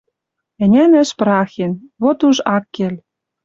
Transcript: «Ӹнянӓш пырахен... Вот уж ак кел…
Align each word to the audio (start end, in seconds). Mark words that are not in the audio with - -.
«Ӹнянӓш 0.63 1.09
пырахен... 1.17 1.73
Вот 2.01 2.19
уж 2.27 2.37
ак 2.55 2.65
кел… 2.75 2.95